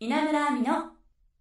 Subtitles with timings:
[0.00, 0.92] 稲村亜美の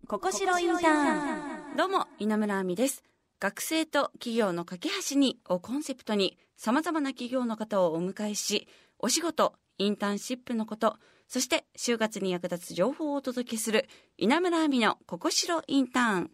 [0.08, 1.78] ここしろインターン。
[1.78, 3.04] どうも稲村亜美です。
[3.40, 8.68] 学生と企業の架け橋にをコンセプトにさまざまな企業の方をお迎えし
[8.98, 10.96] お仕事インターンシップのこと
[11.28, 16.32] そして就活に役立つ情報をお届けする稲村亜美のここしろインターン。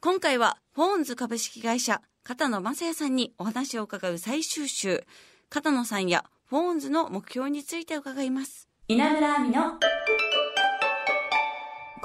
[0.00, 5.04] 今回はフォーンズ株式会社片野正也さんにお話を伺う最終週。
[5.50, 8.66] 片野さんやフォーンズの目標について伺います。
[8.88, 9.78] 稲村亜美の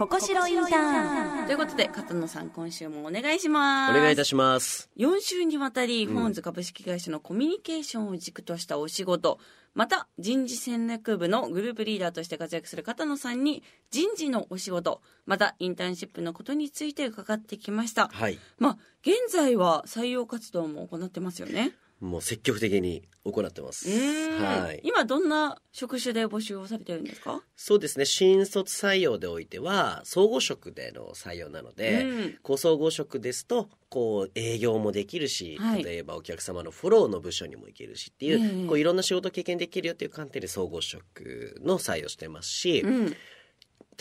[0.02, 4.90] ここしろインターンということで片野さん今週もお願いしますお願いいたします。
[4.98, 9.38] 4週にわたり、フォーンズ株式会社のコミュニケーションを軸としたお仕事、
[9.76, 13.62] また人事戦略部のグループリーダーとして活躍する片野さんに
[13.92, 18.08] 人事のお仕事、またインターンシップのことについて伺ってきました。
[18.08, 18.40] はい。
[18.58, 21.74] まあ、現在は採用活動も行ってますよね。
[22.02, 23.88] もう積極的に行ってます。
[23.88, 24.82] はい。
[24.84, 27.44] 今どんな職種で募集をされてるんですか？
[27.56, 28.06] そうですね。
[28.06, 43.16] 新卒採用でおいては、総合職での採用なので、うんこう総合職ですと、こう営業もできるし、はい例えばお客様のフォローの部署にも行けるしっていう、ええこういろんな仕事経験できるよっていう観点で総合職の採用してますし、うん。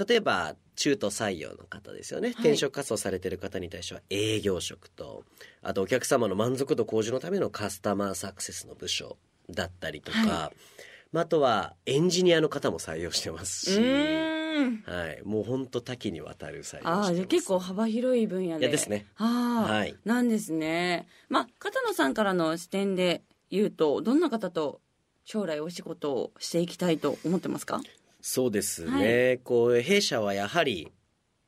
[0.09, 5.25] 例えば中途採用の方ですよね、転職活動されてる方に対しては営業職と
[5.61, 9.19] あとお客様の満足度向上のためのカスタマーサクセスの部署
[9.51, 10.53] だったりとか、は
[11.13, 14.41] まあ、あとはエンジニアの方も採用してますうし。
[14.87, 18.61] はい、もう本当多岐にわたる採用してああ、ますじゃあ結構幅広い分野で。
[18.61, 19.07] いやですね。
[19.17, 19.95] ああ、はい。
[20.05, 21.07] なんですね。
[21.29, 24.81] まあ、片野さんからの視点で言うと、どんな方と
[25.25, 27.83] 将来お仕事をしていきたいと思ってますか？
[28.23, 30.93] そうですね、こう弊社はやはり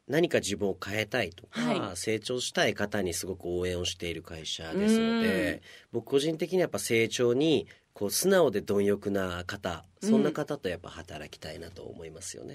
[0.09, 1.97] 何か自分を変えたいとか、はい。
[1.97, 5.63] 成長したい方にすごく応援をしている会社ですので
[5.93, 12.55] 僕個人的にやっぱ成長にこう素直で貪欲な方そんな方とやっぱ働きたいなと思いますよね。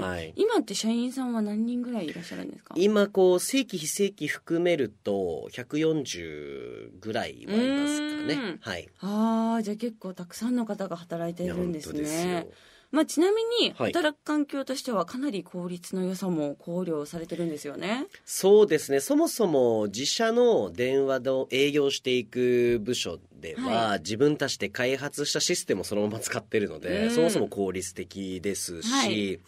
[0.00, 0.32] はい。
[0.36, 2.74] 今って社員さんは何人ぐらいいらっしゃるんですか？
[2.76, 8.28] 今こう正規非正規含めると140ぐらいはいますかうん。
[8.28, 8.58] ね。
[8.60, 8.88] はい。
[9.00, 12.66] ああ、じゃあ結構たくさんの方が働いているんですいや本当です。
[12.90, 13.92] まあ、ちなみにはい。
[13.92, 18.06] 働く環境としてはかなり効率の良さも考慮されてるんですよね。
[18.24, 19.00] そうですね。
[19.00, 27.10] そもそも自社の電話の営業していく部署では、は自分たちで開発したシステムをそのまま使ってるので、うん。
[27.10, 29.40] そもそも効率的ですし、はい。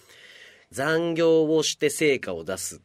[0.71, 2.83] 残業をして成果を出す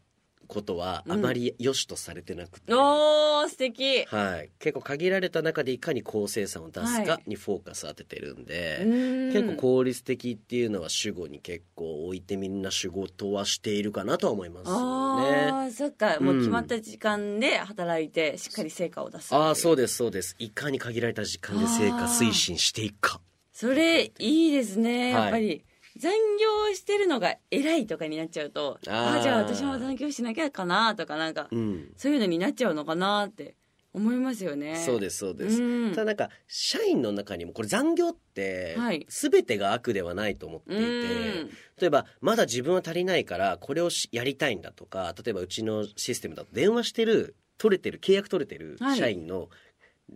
[0.47, 4.05] ことはあまり良しとされてなくて、おー、素敵。
[4.05, 14.71] はい、結構限られた中でいかに高生産を出すかはいにフォーカス当ててるんで、うーん結構効率的っていうのは主語に結構置いてみんな仕事はしているかなとは思いますね。
[14.71, 16.19] ああ、そっか。
[16.19, 19.33] もううん決まった時間で働いて、しっかり成果を出す。
[19.33, 23.21] ああそうでですそうですいかに限られた時間で成果推進していくか
[23.51, 23.67] す。
[23.67, 25.13] それ、いいですね。
[25.13, 25.65] はいやっぱり。
[25.97, 31.93] 残業してるのが偉いとかになっちゃうと、ああじゃあ私も残業しなきゃかなとか、なんか、うん。
[31.97, 33.55] そういうのになっちゃうのかなって
[33.93, 34.75] 思いますよね。
[34.75, 35.91] そうですそうです、うん。
[35.91, 39.05] ただなんか社員の中にもこれ残業ってはい。
[39.07, 41.49] 全てが悪ではないと思っていて、うん。
[41.79, 48.97] 例えばまだ自分は足りないからこれをしやりたいんだとか例えばうちのシステムだと電話してる取れてる契約取れてるはい。
[48.97, 49.49] 社員の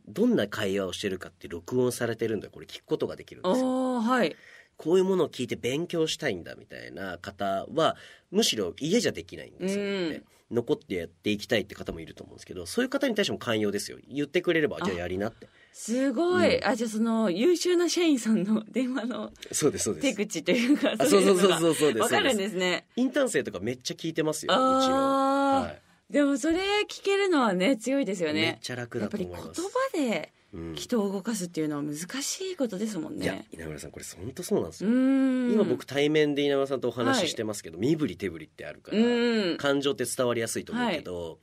[0.08, 4.02] どんな会話をしてるかって録音されてるんでこれ聞くことができるんですよ。
[4.02, 4.36] はい。
[4.78, 7.96] こういうものを聞いて勉強したいんだみたいな方は
[8.32, 10.10] むしろ家じゃできないんですようん。
[10.12, 10.22] ね。
[10.50, 13.98] 残ってやっていきたいって方もいると思うんですけどそういう方に対しても寛容ですよ。
[14.08, 15.48] 言ってくれればじゃあやりなって。
[15.74, 16.58] すごい。
[16.58, 16.66] うん。
[16.68, 20.16] あ、じゃあその優秀な社員さんの電話のそうですそうです。
[20.16, 22.04] 手口というか、あそうそうそううそうそうです。
[22.04, 22.88] わかるんですね。
[22.96, 26.60] インターン生とかめっちゃ聞いてますようちあの、あ、はい、でもそれ
[26.90, 28.60] 聞けるのはね、強いですよめっね。
[28.62, 30.37] ちゃ楽だやっぱり言と思います葉でうん
[30.76, 33.48] 人を動かすっていうのは難しいことですもんいやね。
[33.52, 35.52] 稲村さんこれ本当そうなんですうよ、ん。
[35.54, 39.58] 今僕対面で稲村さんとお話はいししてますけど、身振り手振りってあるから、うん。
[39.58, 41.40] 感情って伝わりやすいと思うけど、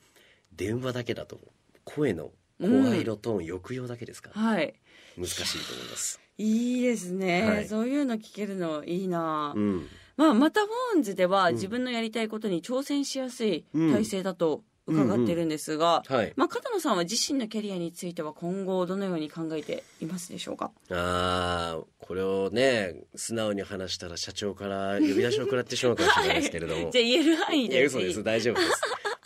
[0.52, 1.40] 電話だけだと
[1.84, 4.30] 声の声色トーン、抑揚だけですか？
[4.34, 4.74] らはい。
[5.16, 6.20] 難しいと思います。
[6.38, 7.68] いいですね、はい。
[7.68, 9.86] そういうの聞けるのいいな、うん、
[10.16, 11.54] まあ、またフォーンズではうん。
[11.54, 13.92] 自分のやりたいことに挑戦しやすいうん。
[13.92, 16.32] 体制だと伺ってるんですが、はい。
[16.36, 20.70] まあ、片野さんは自身のキャリアについては今後どのように考えていますでしょうか？
[20.90, 26.90] ああ、これをね、素直に話したら社長から呼び出しを食らってしまうかもしれないですけれども。
[26.92, 28.22] じゃあ言える範囲で嘘です。
[28.22, 28.70] 大丈夫です。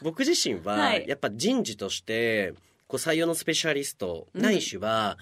[0.02, 2.54] 僕自身は、はいやっぱ人事として、
[2.86, 5.18] こう採用のスペシャリスト、うんないしは、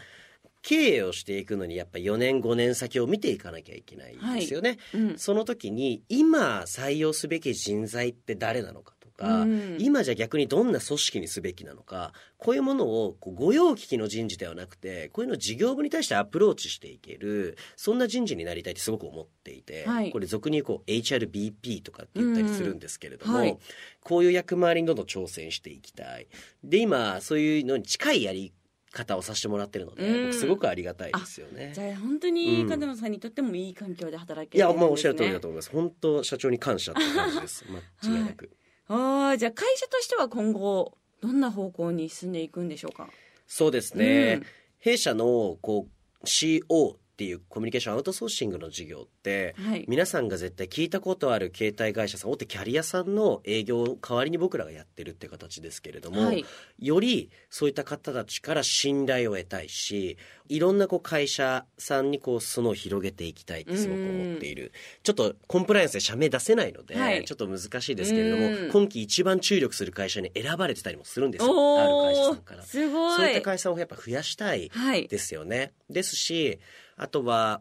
[0.62, 4.78] 経営をしていくのにやっぱ4年5年先を見ていかなきゃいけないですよね。
[4.92, 23.58] うんその時に今採用すべき人材って誰なのかとか、うん今じゃ逆にどんな組織にすべきなのかこういうものをこう御用聞きの人事ではなくてこういうのを事業部に対してアプローチしていけるそんな人事になりたいってすごく思っていて、はいこれ俗に言うこう HRBP とかって言ったりするんですけれども、うんはい
[24.02, 26.28] こういう役回りにどんどん挑戦していきたい
[26.62, 28.52] で今そういうのに近いやり
[28.92, 31.80] 方をさせてもらってるので、すごくありがたいですよねじ。
[31.80, 35.70] ゃあ本当にうん片野さんにとってもいい環境で働けいや、てるんですねもうおっしゃる通りだと思います。
[35.70, 37.64] 本当社長に感謝って感じです。
[38.02, 38.50] 間違いなく。
[38.88, 43.08] ああじゃあ会社としては今後どんな方向に進んでいくんでしょうか？
[43.46, 44.38] そうですね。
[44.40, 44.46] うん
[44.78, 45.88] 弊社のこ
[46.22, 49.84] う CO っていうコミュニケーションアウトソーシングの事業はい。
[49.88, 56.44] 皆さんが絶対聞いたことある携帯会社さん大手キャリアさんの営業を代わりに僕らがやってるって形ですけれども、はい。
[56.78, 60.16] よりそういった方たちから信頼を得たいし
[60.48, 64.72] いろんなこう会社さんにこう裾野を広げていきたいってすごく思っている。
[65.02, 67.24] ちょっとコンプライアンスで社名出せないので、はい。
[67.24, 68.70] ちょっと難しいですけれどもうん。
[68.70, 71.80] 今期一番注力する会社に選ばれてたりもするんですよ。
[71.80, 72.62] ある会社さんから。
[72.62, 72.82] そう
[73.26, 75.08] いった会社をやっぱ増やしたいはい。
[75.08, 75.72] ですよね。
[75.90, 76.58] ですし
[76.96, 77.60] あとは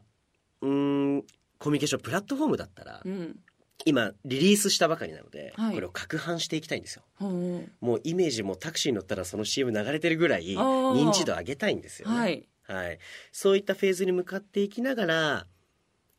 [0.62, 1.23] うーん
[1.60, 3.40] コミュニケーションプラットフォームだったら、うん。
[3.86, 5.75] 今リリースしたばかりなので、はい。
[5.75, 7.04] これを拡販していきたいんですよ。
[7.81, 12.18] もうイメージもタクシーに乗ったらその CM 流れてるぐらい認知度上げたいんですよね。
[12.18, 12.48] はい。
[12.63, 13.00] はい。
[13.31, 15.48] そういったフェーズに向かっていきながら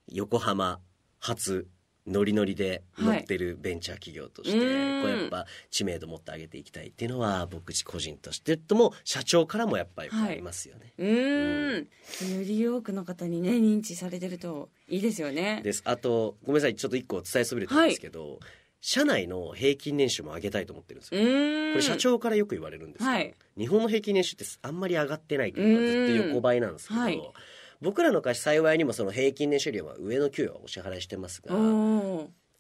[0.09, 0.81] 横浜
[1.19, 1.67] 初
[2.06, 5.03] ノリノリで乗ってるベンチャー企業として、はいうん。
[5.03, 10.93] こうやっぱ知名度持って上げていきたいっていうのは僕個人としてとも社長からもやっぱりありますよね。
[10.99, 12.38] うーん。
[12.38, 15.61] より多くの方にね認知されてるといいですよね。
[15.64, 15.82] です。
[15.85, 18.38] あとごめんなさいちょっと一個伝えそびれたんですけど、
[18.81, 21.25] 社内の平均年収も上げたいと思ってるんですうよ。
[21.73, 23.35] これ社長からよく言われるんですけど、はい。
[23.58, 25.87] 日本の平均年収ってあんまり上がってないというかうん。
[25.87, 27.20] ずっと横ばいなんですけど、はい
[27.81, 31.55] 僕らの会社幸いにもその平均年収よりは上の給与はお支払いしてますが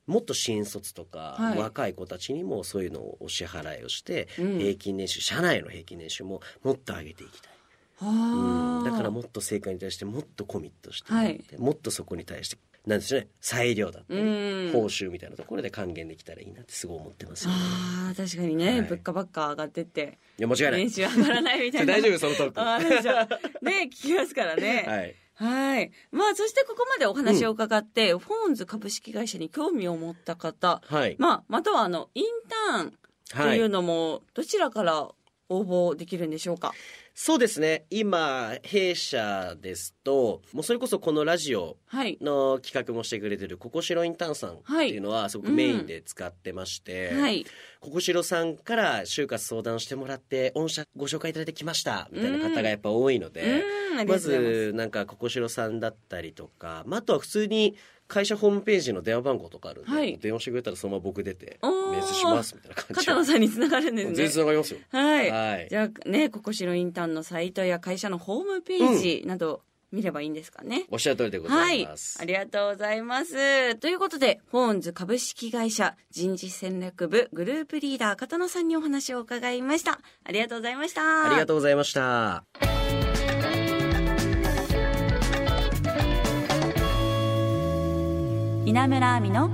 [0.06, 1.58] もっと新卒とか、はい。
[1.58, 4.58] 若い子たちにもそういうのをお支払いをして、うん。
[4.58, 7.52] 平均年収社内の平均年収ももっと上げていきたい、
[7.96, 8.80] はうん。
[8.82, 11.44] あだからもっと成果に対してもっとコミットして、はい。
[11.58, 13.28] もっとそこに対してなんでしょうね。
[13.40, 14.70] 裁量だったり、うん。
[14.72, 17.56] 報酬みたいなところで還元できたらいいなってすごい思ってますよね。
[17.58, 18.82] あー確かにね、はい。
[18.82, 20.72] 物価ばっか上がってっていや間違いない。
[20.82, 21.92] 年収上がらないみたいな。
[21.94, 24.84] 大丈夫そのトークね聞きますからね。
[24.88, 25.14] はい。
[25.34, 25.90] はい。
[26.12, 32.24] まあ、そしてここまでお話を伺って、フォーンズ株式会社に興味を持った方、はい、まあ、またはあの、イン
[32.70, 32.98] ターン
[33.28, 35.02] とはいいうのも、どちらから
[35.50, 36.72] 応募できるんでしょうか？
[37.18, 42.18] そうですね今弊社ですともうそれこそこのラジオはい。
[42.20, 47.46] の企画もしてくれてるココシロインターンさんっていうのはすごくメインで使ってまして、はい。
[47.80, 53.64] ココシロさんから就活相談してもらって御社ご紹介いただいてきましたみたいな方がやっぱ多いのうで、
[54.06, 54.18] ま。
[54.18, 57.76] ずなんかココシロさんだったりとか、まあ、あとは普通に
[58.08, 64.30] 会社ホームページの電話番号とかあるんで、はい電話してくれたらそのまま僕出ておー面接しますみたいな感じ片野さんにつながるんです全然ね。
[64.30, 65.30] つながりますよはい。
[65.30, 69.62] はいじゃあね、ココシロインターンのサイトや会社のホームページなど
[69.92, 70.84] 見ればいいんですかね。
[70.90, 71.96] おっしゃる通りでござはいいま。
[71.96, 73.76] す、ありがとうございます。
[73.76, 80.00] ということで、フォーンズ株式会社人事戦略部グループリーダー片野さんにお話を伺いました。
[80.24, 81.26] ありがとうございました。
[81.26, 83.05] ありがとうございました
[88.66, 89.48] 稲村亜美の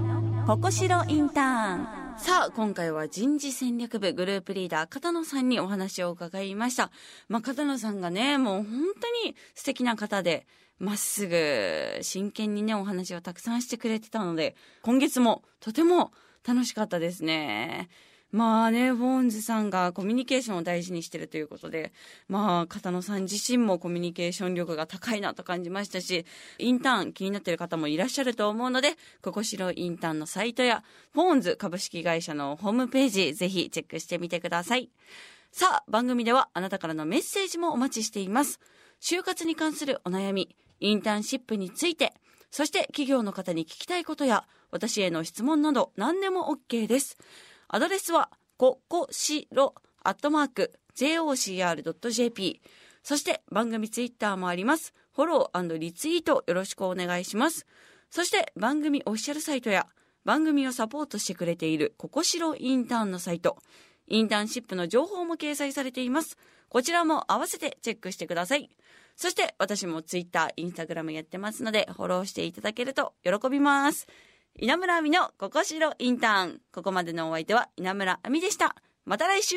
[0.47, 6.91] ここしろインターンさあ、今回は人事戦略部グループリーダー片野さんにお話を伺いました。
[7.29, 10.47] まあ、片野さんがね、もう本当に素敵な方で、
[10.79, 16.12] まっすぐ真剣にね、お話をたくさんしてくれてたので、今月もとても
[16.43, 17.91] 楽しかったですね。
[18.32, 21.93] まあね、フォーンズさんがコミュニケーションを大事にしてるということで、
[22.29, 26.24] まあ、片野さん自身もコミュニケーション力が高いなと感じましたし、
[26.58, 34.91] インターン気になっている方もいらっしゃると思うので、ここしろインターンのサイトや、フォーンズ株式会社のホームページ、ぜひチェックしてみてください。
[35.51, 38.60] さあ、番組ではあなたからのメッセージもお待ちしています。
[39.03, 42.15] 就活に関するお悩み、インターンシップについて、
[42.51, 47.19] そして企業の方に聞きたいことや、私への質問など何でも OK です。
[47.74, 49.74] アドレスは、ここしろ、
[50.05, 52.60] アットマーク、jocr.jp。
[53.02, 54.93] そして番組ツイッターもあります。
[55.14, 57.64] フォローリツイートよろしくお願いします。
[58.10, 59.86] そして番組オフィシャルサイトや
[60.26, 63.56] 番組をサポートしてくれているここしろインターンのサイト、
[64.06, 66.36] インターンシップの情報も掲載されています。
[66.69, 68.69] こちらも合わせてチェックしてください。
[69.17, 74.06] そして私もツイッター、インスタグラムやってますのでフォローしていただけると喜びます。
[74.59, 76.61] 稲村亜美のここしろインターン。
[76.73, 78.77] ここまでのお相手は稲村亜美でした。
[79.06, 79.56] また来週